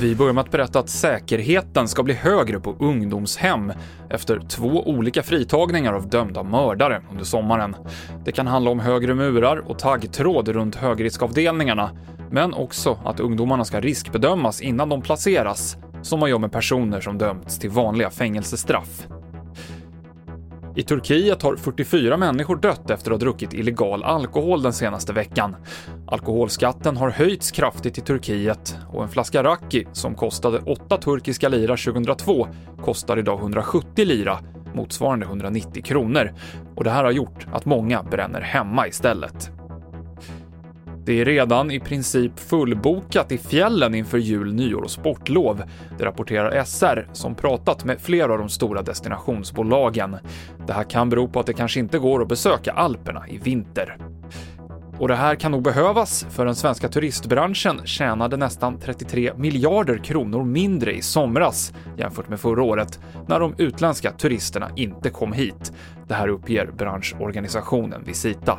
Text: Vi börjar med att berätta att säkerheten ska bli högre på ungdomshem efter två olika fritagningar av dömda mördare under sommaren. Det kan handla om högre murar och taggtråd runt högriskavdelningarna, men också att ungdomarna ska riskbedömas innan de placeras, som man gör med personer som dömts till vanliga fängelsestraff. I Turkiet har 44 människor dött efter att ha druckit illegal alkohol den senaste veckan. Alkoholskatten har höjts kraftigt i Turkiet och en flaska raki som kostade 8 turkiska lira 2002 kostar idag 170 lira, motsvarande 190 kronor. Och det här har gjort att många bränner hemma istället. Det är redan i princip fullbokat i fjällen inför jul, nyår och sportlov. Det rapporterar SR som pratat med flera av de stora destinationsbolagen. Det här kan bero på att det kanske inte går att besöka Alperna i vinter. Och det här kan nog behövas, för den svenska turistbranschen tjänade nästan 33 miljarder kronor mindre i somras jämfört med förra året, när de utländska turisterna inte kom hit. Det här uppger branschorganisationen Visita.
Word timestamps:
Vi 0.00 0.14
börjar 0.14 0.32
med 0.32 0.42
att 0.42 0.50
berätta 0.50 0.78
att 0.78 0.88
säkerheten 0.88 1.88
ska 1.88 2.02
bli 2.02 2.14
högre 2.14 2.60
på 2.60 2.76
ungdomshem 2.80 3.72
efter 4.10 4.40
två 4.48 4.82
olika 4.86 5.22
fritagningar 5.22 5.92
av 5.92 6.08
dömda 6.08 6.42
mördare 6.42 7.02
under 7.10 7.24
sommaren. 7.24 7.76
Det 8.24 8.32
kan 8.32 8.46
handla 8.46 8.70
om 8.70 8.80
högre 8.80 9.14
murar 9.14 9.56
och 9.56 9.78
taggtråd 9.78 10.48
runt 10.48 10.74
högriskavdelningarna, 10.74 11.90
men 12.30 12.54
också 12.54 12.98
att 13.04 13.20
ungdomarna 13.20 13.64
ska 13.64 13.80
riskbedömas 13.80 14.60
innan 14.60 14.88
de 14.88 15.02
placeras, 15.02 15.76
som 16.02 16.20
man 16.20 16.30
gör 16.30 16.38
med 16.38 16.52
personer 16.52 17.00
som 17.00 17.18
dömts 17.18 17.58
till 17.58 17.70
vanliga 17.70 18.10
fängelsestraff. 18.10 19.06
I 20.76 20.82
Turkiet 20.82 21.42
har 21.42 21.56
44 21.56 22.16
människor 22.16 22.56
dött 22.56 22.90
efter 22.90 23.10
att 23.10 23.14
ha 23.14 23.18
druckit 23.18 23.54
illegal 23.54 24.04
alkohol 24.04 24.62
den 24.62 24.72
senaste 24.72 25.12
veckan. 25.12 25.56
Alkoholskatten 26.06 26.96
har 26.96 27.10
höjts 27.10 27.50
kraftigt 27.50 27.98
i 27.98 28.00
Turkiet 28.00 28.78
och 28.92 29.02
en 29.02 29.08
flaska 29.08 29.42
raki 29.42 29.86
som 29.92 30.14
kostade 30.14 30.58
8 30.58 30.96
turkiska 30.96 31.48
lira 31.48 31.76
2002 31.76 32.48
kostar 32.84 33.16
idag 33.18 33.40
170 33.40 34.04
lira, 34.04 34.38
motsvarande 34.74 35.26
190 35.26 35.82
kronor. 35.82 36.32
Och 36.76 36.84
det 36.84 36.90
här 36.90 37.04
har 37.04 37.12
gjort 37.12 37.46
att 37.52 37.64
många 37.64 38.02
bränner 38.02 38.40
hemma 38.40 38.86
istället. 38.86 39.55
Det 41.06 41.20
är 41.20 41.24
redan 41.24 41.70
i 41.70 41.80
princip 41.80 42.40
fullbokat 42.40 43.32
i 43.32 43.38
fjällen 43.38 43.94
inför 43.94 44.18
jul, 44.18 44.54
nyår 44.54 44.82
och 44.82 44.90
sportlov. 44.90 45.62
Det 45.98 46.04
rapporterar 46.04 46.64
SR 46.64 47.08
som 47.12 47.34
pratat 47.34 47.84
med 47.84 48.00
flera 48.00 48.32
av 48.32 48.38
de 48.38 48.48
stora 48.48 48.82
destinationsbolagen. 48.82 50.16
Det 50.66 50.72
här 50.72 50.84
kan 50.84 51.10
bero 51.10 51.28
på 51.28 51.40
att 51.40 51.46
det 51.46 51.52
kanske 51.52 51.80
inte 51.80 51.98
går 51.98 52.22
att 52.22 52.28
besöka 52.28 52.72
Alperna 52.72 53.28
i 53.28 53.38
vinter. 53.38 53.96
Och 54.98 55.08
det 55.08 55.16
här 55.16 55.34
kan 55.34 55.52
nog 55.52 55.62
behövas, 55.62 56.26
för 56.30 56.44
den 56.44 56.54
svenska 56.54 56.88
turistbranschen 56.88 57.80
tjänade 57.84 58.36
nästan 58.36 58.78
33 58.78 59.32
miljarder 59.36 59.98
kronor 59.98 60.44
mindre 60.44 60.92
i 60.92 61.02
somras 61.02 61.72
jämfört 61.96 62.28
med 62.28 62.40
förra 62.40 62.62
året, 62.62 63.00
när 63.28 63.40
de 63.40 63.54
utländska 63.58 64.12
turisterna 64.12 64.70
inte 64.76 65.10
kom 65.10 65.32
hit. 65.32 65.72
Det 66.08 66.14
här 66.14 66.28
uppger 66.28 66.66
branschorganisationen 66.66 68.04
Visita. 68.04 68.58